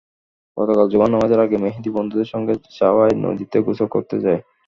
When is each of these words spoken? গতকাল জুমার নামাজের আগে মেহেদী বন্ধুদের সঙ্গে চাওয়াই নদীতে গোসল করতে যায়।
গতকাল 0.57 0.85
জুমার 0.91 1.11
নামাজের 1.11 1.43
আগে 1.45 1.57
মেহেদী 1.63 1.89
বন্ধুদের 1.95 2.31
সঙ্গে 2.33 2.53
চাওয়াই 2.77 3.13
নদীতে 3.25 3.57
গোসল 3.65 3.87
করতে 3.95 4.15
যায়। 4.25 4.41